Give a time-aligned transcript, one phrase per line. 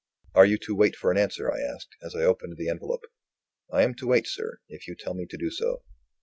[0.33, 3.03] "Are you to wait for an answer?" I asked, as I opened the envelope.
[3.71, 5.83] "I am to wait, sir, if you tell me to do so."